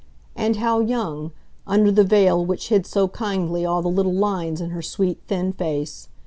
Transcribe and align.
And 0.35 0.55
how 0.55 0.79
young—under 0.79 1.91
the 1.91 2.03
veil 2.03 2.43
which 2.43 2.69
hid 2.69 2.87
so 2.87 3.07
kindly 3.07 3.63
all 3.67 3.83
the 3.83 3.87
little 3.87 4.15
lines 4.15 4.59
in 4.59 4.71
her 4.71 4.81
sweet, 4.81 5.21
thin 5.27 5.53
face. 5.53 6.09